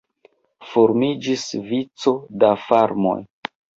[0.69, 2.15] Formiĝis vico
[2.45, 3.19] da farmoj.